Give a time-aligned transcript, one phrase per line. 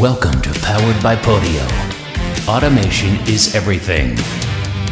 [0.00, 1.66] Welcome to Powered by Podio.
[2.46, 4.14] Automation is everything.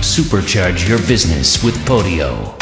[0.03, 2.56] Supercharge your business with Podio.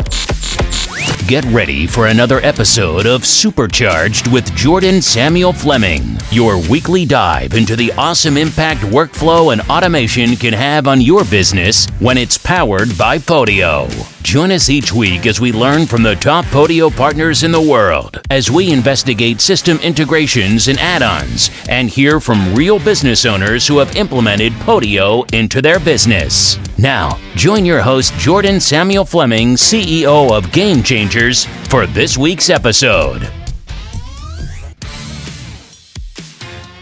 [1.26, 7.76] Get ready for another episode of Supercharged with Jordan Samuel Fleming, your weekly dive into
[7.76, 13.16] the awesome impact workflow and automation can have on your business when it's powered by
[13.16, 13.88] Podio.
[14.22, 18.20] Join us each week as we learn from the top Podio partners in the world
[18.30, 23.78] as we investigate system integrations and add ons and hear from real business owners who
[23.78, 26.58] have implemented Podio into their business.
[26.78, 30.82] Now, join your host, Jordan Samuel Fleming, CEO of Game
[31.14, 33.22] Changers, for this week's episode.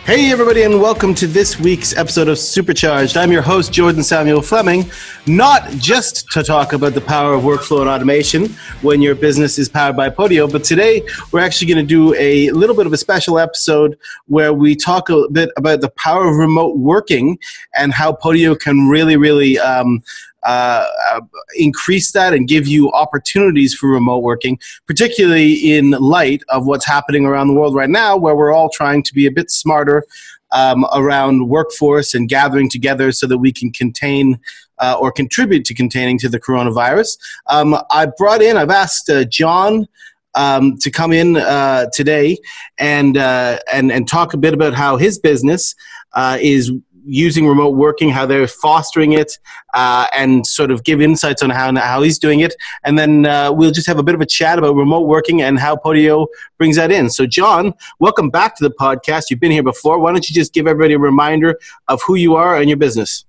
[0.05, 3.19] Hey, everybody, and welcome to this week's episode of Supercharged.
[3.19, 4.91] I'm your host, Jordan Samuel Fleming,
[5.27, 8.47] not just to talk about the power of workflow and automation
[8.81, 12.51] when your business is powered by Podio, but today we're actually going to do a
[12.53, 16.37] little bit of a special episode where we talk a bit about the power of
[16.37, 17.39] remote working
[17.75, 20.03] and how Podio can really, really um,
[20.45, 21.21] uh, uh,
[21.57, 27.25] increase that and give you opportunities for remote working, particularly in light of what's happening
[27.25, 30.05] around the world right now, where we're all trying to be a bit smarter
[30.53, 34.39] um, around workforce and gathering together so that we can contain
[34.79, 37.19] uh, or contribute to containing to the coronavirus.
[37.47, 39.89] Um, I brought in, I've asked uh, John.
[40.35, 42.39] Um, to come in uh, today
[42.79, 45.75] and uh, and and talk a bit about how his business
[46.15, 46.73] uh, is
[47.05, 49.39] using remote working, how they're fostering it,
[49.75, 52.55] uh, and sort of give insights on how, how he's doing it.
[52.85, 55.59] And then uh, we'll just have a bit of a chat about remote working and
[55.59, 56.27] how Podio
[56.59, 57.11] brings that in.
[57.11, 59.25] So, John, welcome back to the podcast.
[59.31, 59.99] You've been here before.
[59.99, 63.25] Why don't you just give everybody a reminder of who you are and your business?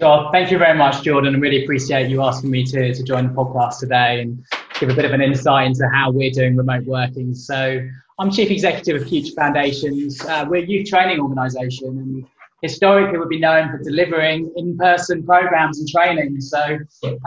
[0.00, 0.28] Sure.
[0.32, 1.36] Thank you very much, Jordan.
[1.36, 4.44] I really appreciate you asking me to, to join the podcast today and
[4.80, 7.34] give a bit of an insight into how we're doing remote working.
[7.34, 7.86] So,
[8.22, 10.24] I'm Chief Executive of Future Foundations.
[10.24, 12.24] Uh, we're a youth training organisation, and
[12.62, 16.40] historically we'd be known for delivering in-person programs and training.
[16.40, 16.78] So,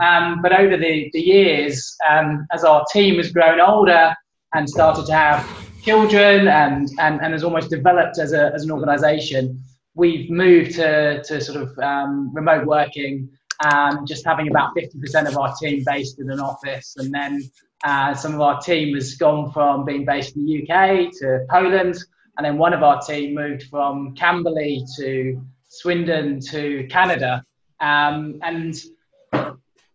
[0.02, 4.14] um, but over the, the years, um, as our team has grown older
[4.54, 5.46] and started to have
[5.82, 11.22] children and, and, and has almost developed as, a, as an organization, we've moved to,
[11.24, 13.28] to sort of um, remote working,
[13.70, 16.96] um, just having about 50% of our team based in an office.
[16.96, 17.42] And then
[17.84, 21.96] uh, some of our team has gone from being based in the UK to Poland
[22.36, 27.42] and then one of our team moved from Camberley to Swindon to Canada.
[27.80, 28.74] Um, and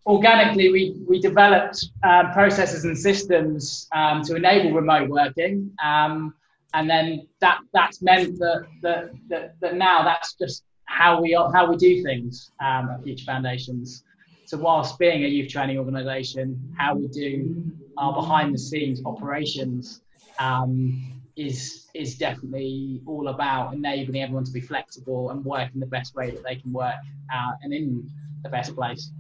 [0.06, 5.72] organically, we, we developed uh, processes and systems um, to enable remote working.
[5.84, 6.34] Um,
[6.74, 11.70] and then that, that's meant that, that, that, that now that's just how we, how
[11.70, 14.04] we do things um, at Future Foundations.
[14.52, 20.02] So, whilst being a youth training organisation, how we do our behind the scenes operations
[20.40, 25.86] um, is is definitely all about enabling everyone to be flexible and work in the
[25.86, 26.96] best way that they can work
[27.34, 28.06] uh, and in
[28.44, 29.14] the best place.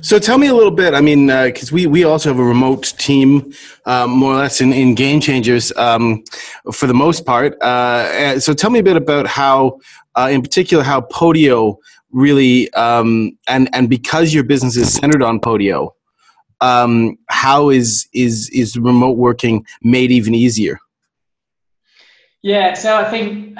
[0.00, 0.94] So tell me a little bit.
[0.94, 3.52] I mean, because uh, we we also have a remote team,
[3.84, 6.24] um, more or less in, in Game Changers um,
[6.72, 7.60] for the most part.
[7.60, 9.78] Uh, so tell me a bit about how,
[10.14, 11.76] uh, in particular, how Podio
[12.12, 15.90] really um, and and because your business is centered on Podio,
[16.60, 20.78] um, how is is is remote working made even easier?
[22.42, 23.58] Yeah, so I think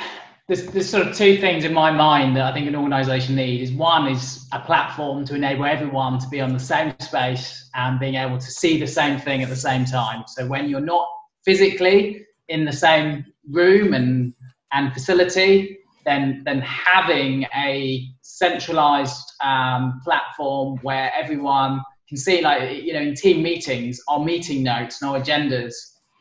[0.51, 3.71] there's, there's sort of two things in my mind that I think an organisation needs.
[3.71, 8.17] One is a platform to enable everyone to be on the same space and being
[8.17, 10.25] able to see the same thing at the same time.
[10.27, 11.07] So when you're not
[11.45, 14.35] physically in the same room and
[14.73, 22.93] and facility, then then having a centralized um, platform where everyone can see, like you
[22.93, 25.75] know, in team meetings, our meeting notes and our agendas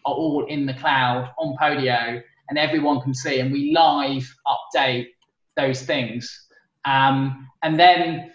[0.05, 5.07] are all in the cloud on Podio and everyone can see, and we live update
[5.55, 6.47] those things.
[6.85, 8.31] Um, and then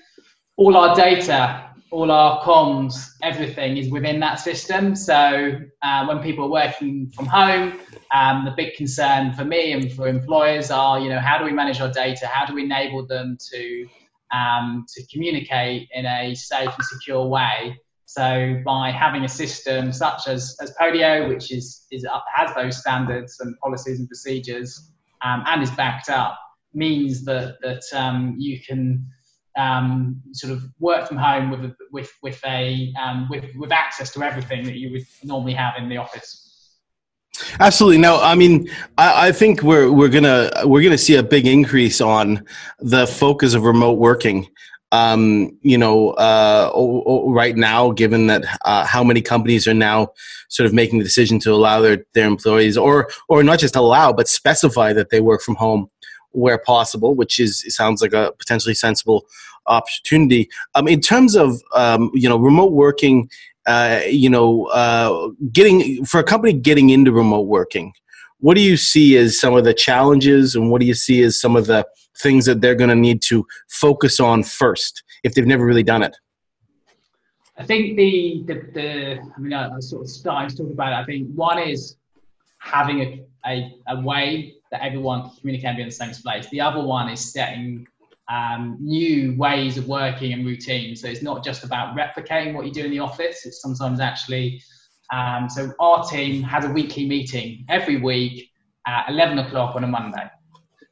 [0.56, 4.96] all our data, all our comms, everything is within that system.
[4.96, 7.78] So uh, when people are working from home,
[8.12, 11.52] um, the big concern for me and for employers are, you know, how do we
[11.52, 12.26] manage our data?
[12.26, 13.88] How do we enable them to
[14.32, 17.78] um, to communicate in a safe and secure way?
[18.06, 22.04] So by having a system such as, as Podio, which is, is
[22.34, 24.90] has those standards and policies and procedures
[25.22, 26.36] um, and is backed up,
[26.72, 29.06] means that, that um, you can
[29.56, 34.12] um, sort of work from home with, a, with, with, a, um, with, with access
[34.12, 36.40] to everything that you would normally have in the office.
[37.58, 37.98] Absolutely.
[37.98, 42.00] No, I mean, I, I, think we're we're gonna we're gonna see a big increase
[42.00, 42.44] on
[42.78, 44.46] the focus of remote working
[44.94, 46.70] um, you know, uh,
[47.26, 50.12] right now, given that uh, how many companies are now
[50.48, 54.12] sort of making the decision to allow their, their employees, or or not just allow,
[54.12, 55.90] but specify that they work from home
[56.34, 59.26] where possible, which is sounds like a potentially sensible
[59.66, 60.48] opportunity.
[60.74, 63.30] Um, in terms of um, you know remote working,
[63.66, 67.92] uh, you know, uh, getting for a company getting into remote working,
[68.38, 71.40] what do you see as some of the challenges, and what do you see as
[71.40, 71.86] some of the
[72.18, 76.02] things that they're going to need to focus on first if they've never really done
[76.02, 76.16] it?
[77.56, 80.92] I think the the, the I mean I, I sort of started to talk about
[80.92, 80.96] it.
[80.96, 81.96] I think one is
[82.58, 86.48] having a, a, a way that everyone can communicate and be in the same place.
[86.50, 87.86] The other one is setting
[88.28, 91.00] um, new ways of working and routines.
[91.00, 93.46] So it's not just about replicating what you do in the office.
[93.46, 94.60] It's sometimes actually.
[95.12, 98.50] Um, so our team has a weekly meeting every week
[98.86, 100.28] at 11 o'clock on a Monday.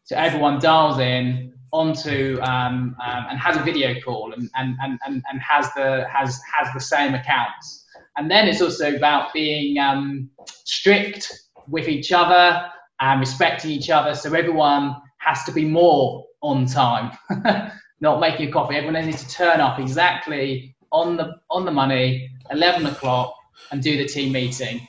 [0.05, 5.01] So everyone dials in onto um, um, and has a video call and, and, and,
[5.05, 7.85] and has the has has the same accounts.
[8.17, 11.33] And then it's also about being um, strict
[11.67, 12.71] with each other
[13.03, 14.15] and respecting each other.
[14.15, 17.11] So everyone has to be more on time,
[18.01, 18.77] not making a coffee.
[18.77, 23.35] Everyone needs to turn up exactly on the on the money, 11 o'clock,
[23.73, 24.87] and do the team meeting.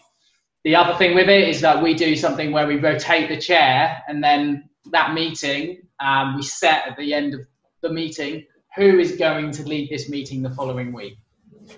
[0.63, 4.01] The other thing with it is that we do something where we rotate the chair,
[4.07, 7.41] and then that meeting, um, we set at the end of
[7.81, 8.45] the meeting
[8.75, 11.17] who is going to lead this meeting the following week.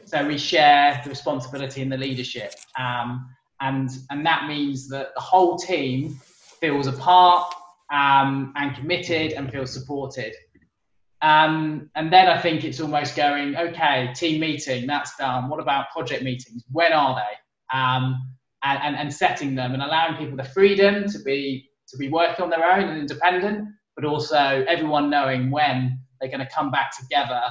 [0.06, 3.30] So we share the responsibility and the leadership, um,
[3.66, 6.20] and and that means that the whole team
[6.62, 7.54] feels a part
[7.92, 10.34] um, and committed and feels supported.
[11.22, 15.50] Um, and then I think it's almost going, okay, team meeting, that's done.
[15.50, 16.64] What about project meetings?
[16.72, 17.78] When are they?
[17.78, 18.30] Um,
[18.64, 22.44] and, and, and setting them and allowing people the freedom to be to be working
[22.44, 26.96] on their own and independent, but also everyone knowing when they're going to come back
[26.98, 27.42] together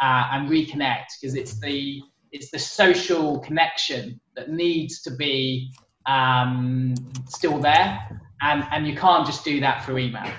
[0.00, 2.00] uh, and reconnect because it's the
[2.32, 5.70] it's the social connection that needs to be
[6.06, 6.94] um,
[7.26, 10.30] still there and and you can't just do that through email.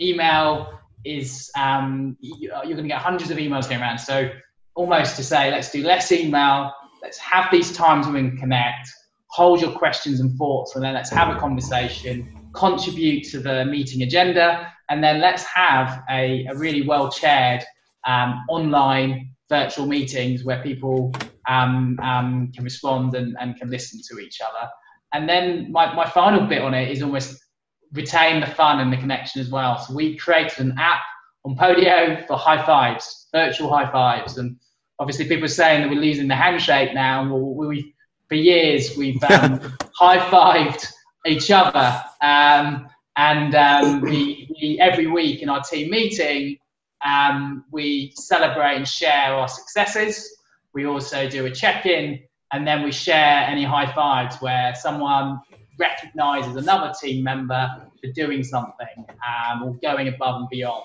[0.00, 3.98] Email is um, you're going to get hundreds of emails going around.
[3.98, 4.30] So
[4.74, 6.72] almost to say, let's do less email.
[7.02, 8.90] Let's have these times when we can connect.
[9.30, 12.28] Hold your questions and thoughts, and then let's have a conversation.
[12.54, 17.62] Contribute to the meeting agenda, and then let's have a, a really well chaired
[18.06, 21.12] um, online virtual meetings where people
[21.48, 24.68] um, um, can respond and, and can listen to each other.
[25.14, 27.40] And then my, my final bit on it is almost
[27.92, 29.78] retain the fun and the connection as well.
[29.78, 31.00] So we created an app
[31.44, 34.56] on Podio for high fives, virtual high fives, and
[34.98, 37.24] obviously people are saying that we're losing the handshake now.
[37.24, 37.94] We, we
[38.28, 39.60] for years we've um,
[39.94, 40.86] high fived
[41.26, 46.58] each other, um, and um, we, we, every week in our team meeting
[47.04, 50.36] um, we celebrate and share our successes.
[50.74, 52.20] We also do a check in,
[52.52, 55.40] and then we share any high fives where someone
[55.78, 60.84] recognises another team member for doing something um, or going above and beyond.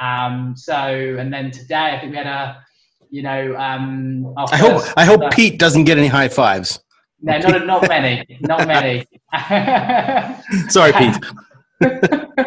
[0.00, 2.64] Um, so, and then today, I think we had a,
[3.10, 6.80] you know, um, I hope I hope Pete doesn't get any high fives.
[7.20, 9.06] No, not not many, not many.
[10.68, 12.46] Sorry, Pete.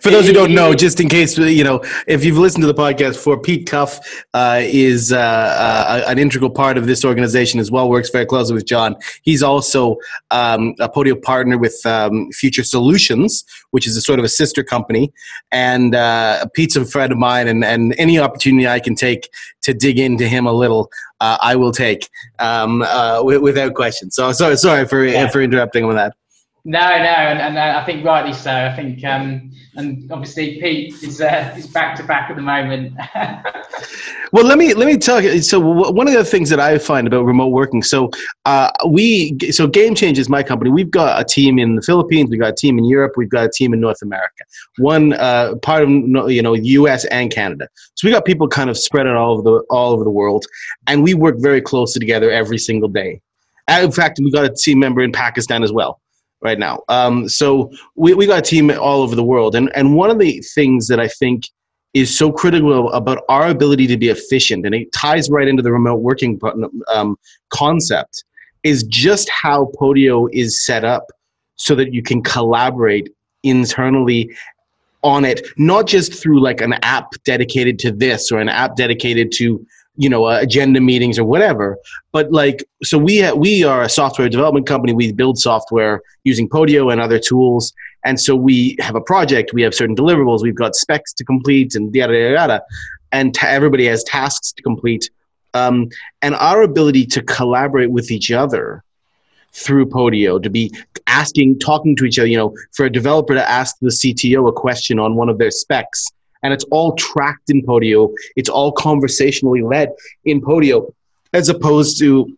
[0.00, 2.74] for those who don't know, just in case you know, if you've listened to the
[2.74, 4.00] podcast for Pete Cuff
[4.34, 7.88] uh, is uh, uh, an integral part of this organization as well.
[7.88, 8.96] Works very closely with John.
[9.22, 9.96] He's also
[10.30, 14.62] um, a Podio partner with um, Future Solutions, which is a sort of a sister
[14.62, 15.12] company.
[15.50, 19.28] And uh, Pete's a friend of mine, and, and any opportunity I can take
[19.62, 20.90] to dig into him a little,
[21.20, 24.10] uh, I will take um, uh, without question.
[24.10, 25.28] So sorry, sorry for yeah.
[25.28, 26.14] for interrupting with that.
[26.64, 28.52] No, no, and, and uh, I think rightly so.
[28.52, 32.96] I think, um, and obviously Pete is uh, is back to back at the moment.
[34.32, 35.42] well, let me let me tell you.
[35.42, 37.82] So one of the things that I find about remote working.
[37.82, 38.10] So
[38.44, 40.70] uh, we so Game Change is my company.
[40.70, 42.30] We've got a team in the Philippines.
[42.30, 43.14] We've got a team in Europe.
[43.16, 44.44] We've got a team in North America.
[44.78, 47.04] One uh, part of you know U.S.
[47.06, 47.66] and Canada.
[47.94, 50.46] So we got people kind of spread out all over the all over the world,
[50.86, 53.20] and we work very closely together every single day.
[53.68, 56.01] In fact, we got a team member in Pakistan as well
[56.42, 56.80] right now.
[56.88, 59.54] Um, so we, we got a team all over the world.
[59.54, 61.44] And, and one of the things that I think
[61.94, 65.72] is so critical about our ability to be efficient, and it ties right into the
[65.72, 66.40] remote working
[66.92, 67.16] um,
[67.50, 68.24] concept,
[68.62, 71.06] is just how Podio is set up
[71.56, 73.10] so that you can collaborate
[73.42, 74.30] internally
[75.02, 79.32] on it, not just through like an app dedicated to this or an app dedicated
[79.32, 79.64] to
[79.96, 81.78] you know uh, agenda meetings or whatever.
[82.12, 84.92] But like so we ha- we are a software development company.
[84.92, 87.72] We build software using Podio and other tools.
[88.04, 89.52] And so we have a project.
[89.52, 90.42] We have certain deliverables.
[90.42, 92.62] We've got specs to complete and yada yada yada.
[93.12, 95.10] And ta- everybody has tasks to complete.
[95.54, 95.90] Um,
[96.22, 98.82] and our ability to collaborate with each other
[99.52, 100.74] through Podio, to be
[101.06, 104.52] asking, talking to each other, you know, for a developer to ask the CTO a
[104.52, 106.10] question on one of their specs,
[106.42, 109.90] and it's all tracked in Podio, it's all conversationally led
[110.24, 110.92] in Podio,
[111.32, 112.36] as opposed to,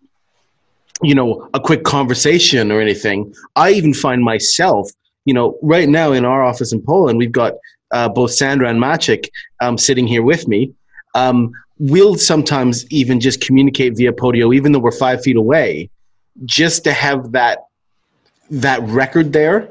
[1.03, 3.35] you know, a quick conversation or anything.
[3.57, 4.91] I even find myself,
[5.25, 7.55] you know, right now in our office in Poland, we've got
[7.93, 9.29] uh, both Sandra and Maciek
[9.61, 10.73] um, sitting here with me.
[11.15, 15.91] Um, we'll sometimes even just communicate via Podio, even though we're five feet away,
[16.45, 17.67] just to have that
[18.51, 19.71] that record there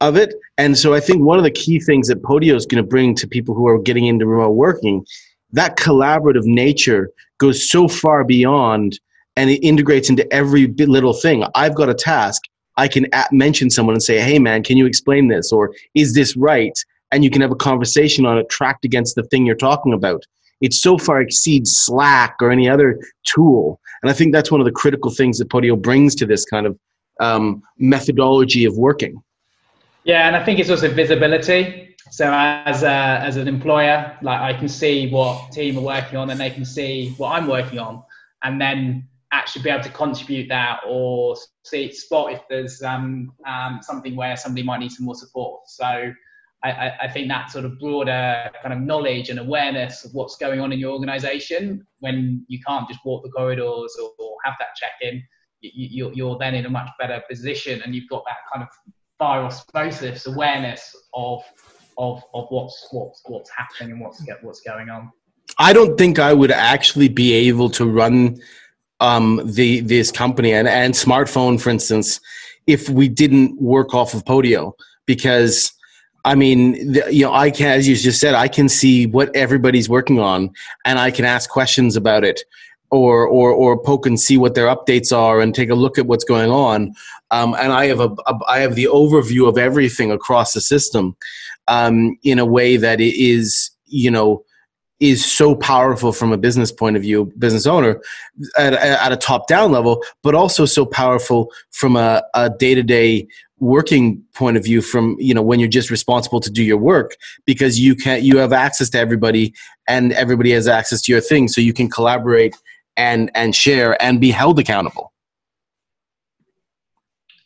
[0.00, 0.34] of it.
[0.58, 3.14] And so I think one of the key things that Podio is going to bring
[3.16, 5.04] to people who are getting into remote working,
[5.52, 8.98] that collaborative nature goes so far beyond
[9.36, 11.44] and it integrates into every little thing.
[11.54, 12.42] I've got a task.
[12.78, 15.52] I can at- mention someone and say, hey, man, can you explain this?
[15.52, 16.76] Or is this right?
[17.12, 20.24] And you can have a conversation on it tracked against the thing you're talking about.
[20.62, 23.78] It so far exceeds Slack or any other tool.
[24.02, 26.66] And I think that's one of the critical things that Podio brings to this kind
[26.66, 26.78] of
[27.20, 29.22] um, methodology of working.
[30.06, 31.96] Yeah, and I think it's also visibility.
[32.12, 36.30] So as a, as an employer, like I can see what team are working on,
[36.30, 38.04] and they can see what I'm working on,
[38.44, 43.80] and then actually be able to contribute that or see spot if there's um, um,
[43.82, 45.62] something where somebody might need some more support.
[45.66, 46.12] So
[46.62, 50.60] I, I, think that sort of broader kind of knowledge and awareness of what's going
[50.60, 54.68] on in your organization when you can't just walk the corridors or, or have that
[54.76, 55.22] check in,
[55.60, 58.68] you, you're then in a much better position and you've got that kind of
[59.20, 61.42] viral awareness of
[61.98, 65.10] of of what's what's what's happening and what's what's going on.
[65.58, 68.38] I don't think I would actually be able to run
[69.00, 72.20] um, the this company and, and smartphone, for instance,
[72.66, 74.72] if we didn't work off of Podio,
[75.06, 75.72] because
[76.24, 79.34] I mean, the, you know, I can, as you just said, I can see what
[79.36, 80.50] everybody's working on,
[80.84, 82.42] and I can ask questions about it,
[82.90, 86.06] or or or poke and see what their updates are, and take a look at
[86.06, 86.92] what's going on.
[87.30, 91.16] Um, and I have a, a I have the overview of everything across the system
[91.68, 94.44] um, in a way that it is, you know,
[95.00, 98.00] is so powerful from a business point of view, business owner,
[98.56, 102.22] at, at a top down level, but also so powerful from a
[102.58, 103.26] day to day
[103.58, 107.16] working point of view from you know when you're just responsible to do your work
[107.46, 109.54] because you can you have access to everybody
[109.88, 112.54] and everybody has access to your thing so you can collaborate
[112.96, 115.12] and and share and be held accountable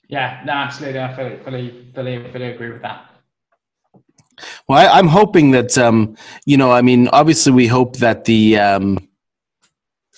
[0.09, 3.07] yeah no absolutely i fully fully fully, fully agree with that
[4.69, 6.16] well, I, am hoping that um,
[6.47, 6.71] you know.
[6.73, 8.99] I mean, obviously, we hope that the um,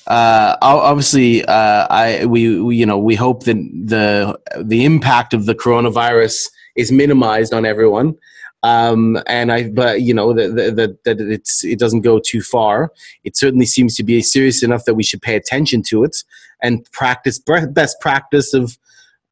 [0.06, 5.46] uh, obviously, uh, I we, we, you know we hope that the the impact of
[5.46, 8.14] the coronavirus is minimized on everyone.
[8.62, 12.92] Um, and I, but you know that that that it's it doesn't go too far.
[13.24, 16.22] It certainly seems to be serious enough that we should pay attention to it
[16.62, 18.78] and practice best practice of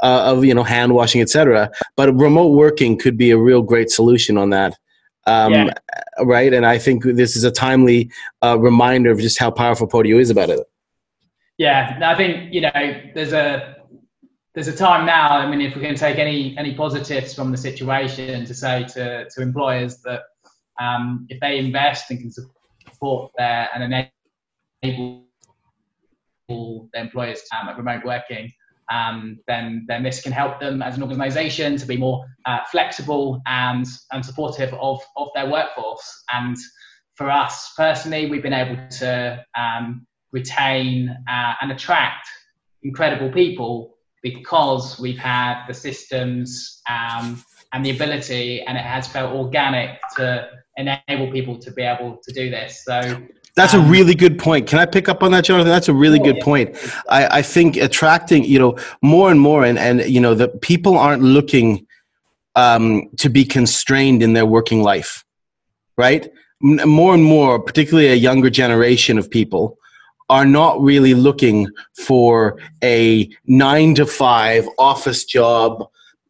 [0.00, 1.70] uh, of you know hand washing, etc.
[1.96, 4.76] But remote working could be a real great solution on that.
[5.26, 5.74] Um, yeah.
[6.22, 8.10] Right, and I think this is a timely
[8.42, 10.60] uh, reminder of just how powerful Podio is about it.
[11.56, 12.70] Yeah, I think you know
[13.14, 13.76] there's a
[14.54, 15.28] there's a time now.
[15.28, 19.28] I mean, if we can take any any positives from the situation to say to
[19.28, 20.22] to employers that
[20.80, 24.10] um, if they invest and can support their and
[24.82, 25.24] enable
[26.48, 28.50] their employers um, at remote working,
[28.90, 33.40] um, then then this can help them as an organisation to be more uh, flexible
[33.46, 36.24] and and supportive of of their workforce.
[36.32, 36.56] And
[37.14, 42.26] for us personally, we've been able to um, retain uh, and attract
[42.82, 49.34] incredible people because we've had the systems um, and the ability, and it has felt
[49.34, 52.84] organic to enable people to be able to do this.
[52.84, 53.22] So
[53.56, 54.66] that's um, a really good point.
[54.68, 55.68] Can I pick up on that, Jonathan?
[55.68, 56.76] That's a really good point.
[57.08, 60.96] I, I think attracting, you know, more and more, and, and you know, the people
[60.96, 61.86] aren't looking
[62.56, 65.24] um, to be constrained in their working life,
[65.96, 66.28] right?
[66.60, 69.78] More and more, particularly a younger generation of people,
[70.30, 71.68] are not really looking
[72.06, 75.84] for a nine to five office job,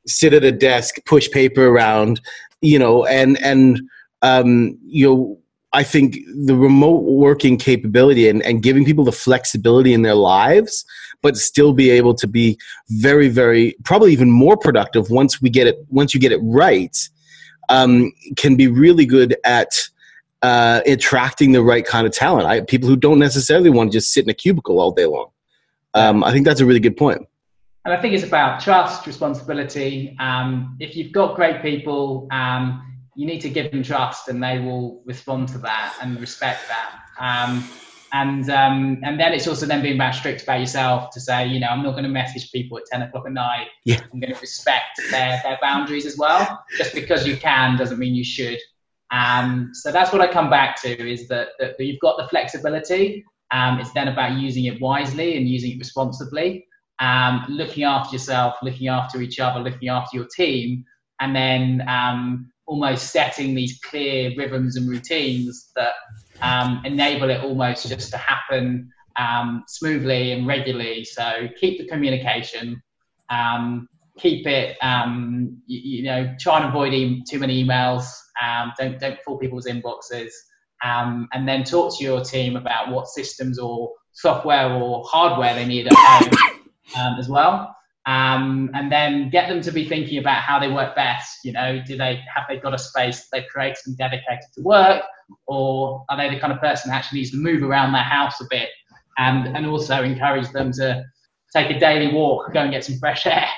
[0.06, 2.20] sit at a desk, push paper around,
[2.62, 3.80] you know, and and
[4.22, 5.38] um, you know
[5.72, 6.16] I think
[6.46, 10.84] the remote working capability and, and giving people the flexibility in their lives,
[11.22, 15.68] but still be able to be very, very, probably even more productive once we get
[15.68, 17.08] it, once you get it right,
[17.68, 19.88] um, can be really good at
[20.42, 22.46] uh, attracting the right kind of talent.
[22.46, 25.30] I, people who don't necessarily want to just sit in a cubicle all day long.
[25.94, 27.26] Um, I think that's a really good point.
[27.84, 30.16] And I think it's about trust, responsibility.
[30.20, 34.58] Um, if you've got great people, um, you need to give them trust, and they
[34.58, 37.00] will respond to that and respect that.
[37.18, 37.68] Um,
[38.12, 41.60] and um, and then it's also then being about strict about yourself to say, you
[41.60, 43.68] know, I'm not going to message people at 10 o'clock at night.
[43.84, 44.00] Yeah.
[44.12, 46.62] I'm going to respect their their boundaries as well.
[46.76, 48.58] Just because you can doesn't mean you should.
[49.12, 53.24] Um, so that's what I come back to is that, that you've got the flexibility.
[53.50, 56.66] Um, it's then about using it wisely and using it responsibly.
[57.00, 60.84] Um, looking after yourself, looking after each other, looking after your team,
[61.20, 65.94] and then um, almost setting these clear rhythms and routines that
[66.40, 68.88] um, enable it almost just to happen
[69.18, 71.04] um, smoothly and regularly.
[71.04, 72.80] So keep the communication,
[73.28, 73.88] um,
[74.20, 78.04] keep it, um, you, you, know, try and avoid e- too many emails.
[78.42, 80.30] Um, don't don't fill people's inboxes,
[80.84, 85.66] um, and then talk to your team about what systems or software or hardware they
[85.66, 87.74] need at home as well.
[88.06, 91.38] Um, and then get them to be thinking about how they work best.
[91.44, 95.02] You know, do they have they got a space they've created and dedicated to work,
[95.46, 98.40] or are they the kind of person that actually needs to move around their house
[98.40, 98.68] a bit,
[99.18, 101.04] and and also encourage them to
[101.54, 103.48] take a daily walk, go and get some fresh air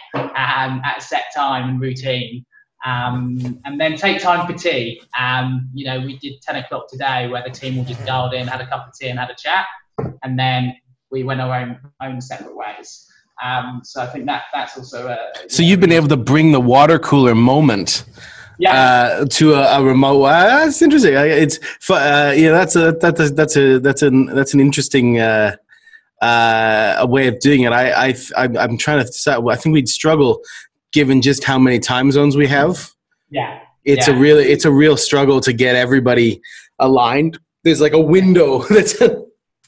[0.43, 2.45] um, at a set time and routine.
[2.85, 5.01] Um, and then take time for tea.
[5.19, 8.49] Um, you know, we did 10 o'clock today where the team all just dialed in,
[8.49, 9.67] had a cup of tea and had a chat.
[10.25, 10.77] And then
[11.11, 13.07] we went our own, own separate ways.
[13.43, 15.19] Um, so I think that that's also a.
[15.49, 18.05] So know, you've been able to bring the water cooler moment.
[18.59, 18.75] Yeah.
[18.75, 20.23] Uh, to a, a remote.
[20.25, 21.15] Uh, that's interesting.
[21.15, 21.59] It's
[21.91, 22.53] uh, yeah.
[22.53, 25.57] That's a that's a that's a that's an that's an interesting uh,
[26.23, 27.73] uh, a way of doing it.
[27.73, 29.05] I I I'm trying to.
[29.05, 29.43] decide.
[29.49, 30.41] I think we'd struggle
[30.93, 32.91] given just how many time zones we have.
[33.31, 33.61] Yeah.
[33.85, 34.15] It's yeah.
[34.15, 36.41] a really it's a real struggle to get everybody
[36.79, 37.39] aligned.
[37.65, 38.99] There's like a window that's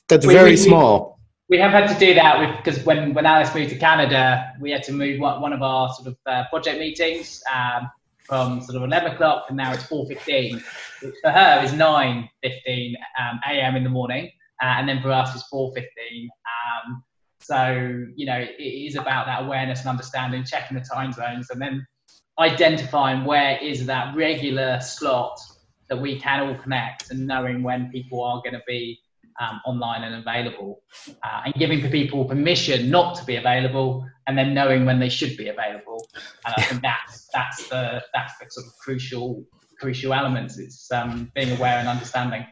[0.08, 1.14] that's we, very we, small
[1.48, 4.82] we have had to do that because when, when Alice moved to Canada, we had
[4.84, 7.90] to move one, one of our sort of uh, project meetings um,
[8.22, 10.62] from sort of 11 o'clock and now it's 4.15,
[11.02, 13.76] which for her is 9.15 um, a.m.
[13.76, 14.30] in the morning.
[14.62, 15.82] Uh, and then for us it's 4.15.
[16.24, 17.04] Um,
[17.40, 21.60] so, you know, it is about that awareness and understanding, checking the time zones and
[21.60, 21.86] then
[22.38, 25.38] identifying where is that regular slot
[25.88, 28.98] that we can all connect and knowing when people are going to be
[29.40, 34.54] um, online and available, uh, and giving people permission not to be available, and then
[34.54, 36.06] knowing when they should be available.
[36.46, 39.44] And I think that's that's the that's the sort of crucial
[39.80, 40.58] crucial elements.
[40.58, 42.46] It's um, being aware and understanding.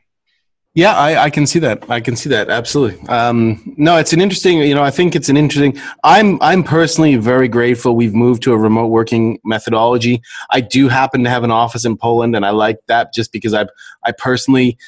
[0.75, 1.91] Yeah, I, I, can see that.
[1.91, 3.07] I can see that absolutely.
[3.09, 4.57] Um, no, it's an interesting.
[4.61, 5.79] You know, I think it's an interesting.
[6.03, 10.23] I'm I'm personally very grateful we've moved to a remote working methodology.
[10.49, 13.53] I do happen to have an office in Poland, and I like that just because
[13.53, 13.67] I
[14.05, 14.79] I personally,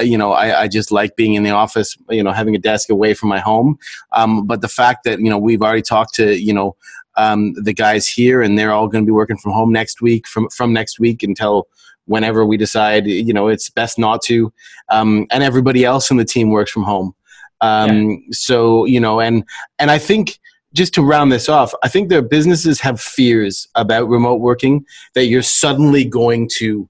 [0.00, 1.96] you know, I, I just like being in the office.
[2.08, 3.80] You know, having a desk away from my home.
[4.12, 6.76] Um, but the fact that you know we've already talked to you know
[7.16, 10.28] um, the guys here, and they're all going to be working from home next week
[10.28, 11.66] from from next week until
[12.06, 14.52] whenever we decide you know it's best not to.
[14.88, 17.14] Um, and everybody else in the team works from home.
[17.60, 18.16] Um, yeah.
[18.32, 19.44] so you know and
[19.78, 20.40] and i think
[20.72, 24.84] just to round this off i think their businesses have fears about remote working
[25.14, 26.88] that you're suddenly going to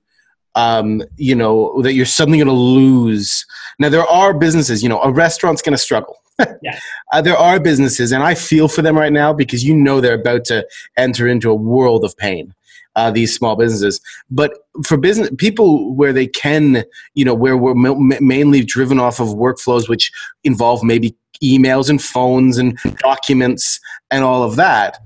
[0.55, 3.47] um, you know that you're suddenly going to lose.
[3.79, 6.22] Now there are businesses you know a restaurant's going to struggle
[6.63, 6.79] yeah.
[7.13, 10.15] Uh, there are businesses, and I feel for them right now because you know they're
[10.15, 12.55] about to enter into a world of pain
[12.97, 14.01] uh, these small businesses.
[14.31, 14.53] But
[14.85, 19.89] for business people where they can, you know, where we're mainly driven off of workflows
[19.89, 20.11] which
[20.45, 24.99] involve maybe emails and phones and documents and all of that.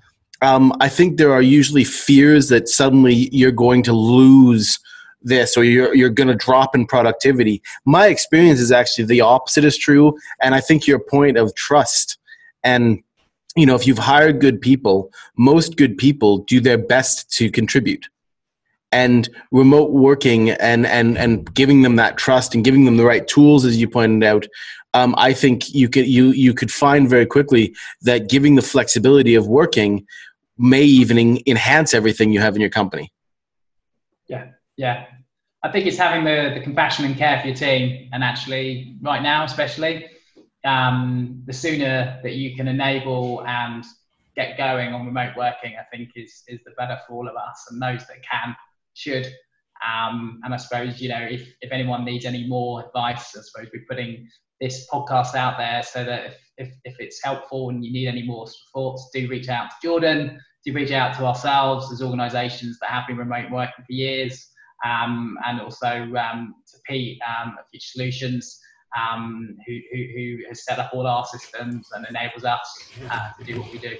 [0.42, 4.78] Um, I think there are usually fears that suddenly you're going to lose
[5.26, 7.62] this or you're, you're going to drop in productivity.
[7.84, 10.16] My experience is actually the opposite is true.
[10.40, 12.18] And I think your point of trust
[12.64, 13.02] and
[13.56, 18.06] you know, if you've hired good people, most good people do their best to contribute.
[18.92, 23.26] And remote working and, and, and giving them that trust and giving them the right
[23.26, 24.46] tools, as you pointed out,
[24.94, 29.34] um, I think you could you you could find very quickly that giving the flexibility
[29.34, 30.06] of working
[30.56, 33.12] may even enhance everything you have in your company.
[34.26, 35.04] Yeah, yeah.
[35.66, 39.20] I think it's having the, the compassion and care for your team, and actually, right
[39.20, 40.06] now, especially,
[40.64, 43.84] um, the sooner that you can enable and
[44.36, 47.66] get going on remote working, I think is is the better for all of us.
[47.68, 48.54] And those that can
[48.94, 49.26] should.
[49.84, 53.68] Um, and I suppose you know if if anyone needs any more advice, I suppose
[53.74, 54.28] we're putting
[54.60, 58.22] this podcast out there so that if if, if it's helpful and you need any
[58.24, 60.40] more thoughts, do reach out to Jordan.
[60.64, 64.50] Do reach out to ourselves as organisations that have been remote working for years,
[64.84, 65.86] um, and also
[66.16, 68.60] um, to Pete um, at Future Solutions
[68.96, 73.44] um, who, who, who, has set up all our systems and enables us uh, to
[73.44, 73.96] do what we do.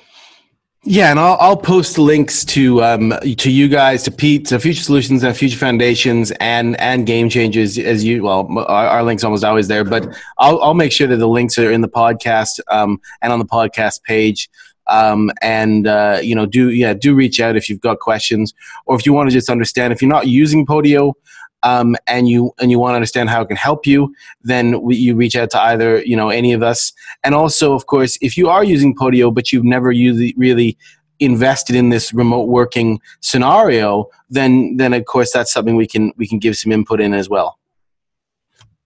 [0.88, 4.84] Yeah, and I'll, I'll post links to um, to you guys, to Pete, to Future
[4.84, 7.76] Solutions and Future Foundations, and and Game Changers.
[7.76, 10.06] As you, well, our, our links almost always there, but
[10.38, 13.44] I'll I'll make sure that the links are in the podcast um, and on the
[13.44, 14.48] podcast page.
[14.88, 18.54] Um, and uh, you know, do yeah, do reach out if you've got questions,
[18.86, 19.92] or if you want to just understand.
[19.92, 21.14] If you're not using Podio,
[21.62, 24.96] um, and you and you want to understand how it can help you, then we,
[24.96, 26.92] you reach out to either you know any of us.
[27.24, 30.78] And also, of course, if you are using Podio but you've never really, really
[31.18, 36.28] invested in this remote working scenario, then then of course that's something we can we
[36.28, 37.58] can give some input in as well.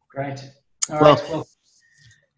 [0.08, 0.42] Great.
[0.90, 1.30] All well, right.
[1.30, 1.46] well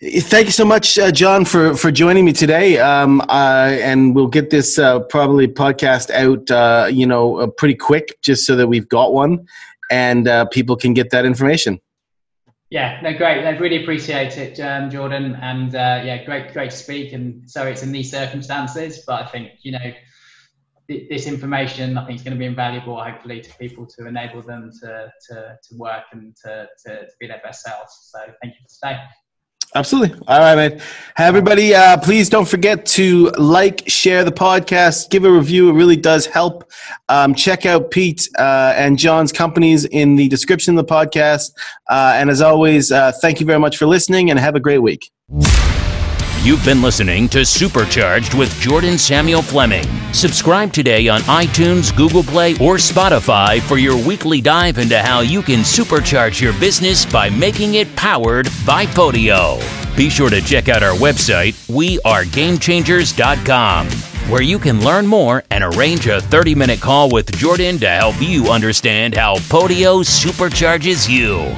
[0.02, 2.76] Thank you so much, uh, John, for, for joining me today.
[2.80, 7.76] Um, uh, and we'll get this uh, probably podcast out, uh, you know, uh, pretty
[7.76, 9.46] quick, just so that we've got one
[9.92, 11.78] and uh, people can get that information.
[12.68, 13.46] Yeah, no, great.
[13.46, 17.12] I really appreciate it, um, Jordan, and yeah, great, great to speak.
[17.12, 19.92] And so it's in these circumstances, but I think you know
[20.88, 24.42] th- this information I think is going to be invaluable, hopefully, to people to enable
[24.42, 28.10] them to to, to work and to, to, to be their best selves.
[28.10, 29.02] So thank you for today.
[29.74, 30.18] Absolutely.
[30.28, 30.78] All right, man.
[31.16, 35.70] Hey, everybody, uh, please don't forget to like, share the podcast, give a review.
[35.70, 36.70] It really does help.
[37.08, 41.52] Um, check out Pete uh, and John's companies in the description of the podcast.
[41.88, 44.80] Uh, and as always, uh, thank you very much for listening and have a great
[44.80, 45.10] week.
[46.44, 49.84] You've been listening to Supercharged with Jordan Samuel Fleming.
[50.12, 55.40] Subscribe today on iTunes, Google Play, or Spotify for your weekly dive into how you
[55.40, 59.60] can supercharge your business by making it powered by Podio.
[59.96, 63.86] Be sure to check out our website, wearegamechangers.com,
[64.28, 68.20] where you can learn more and arrange a 30 minute call with Jordan to help
[68.20, 71.54] you understand how Podio supercharges you.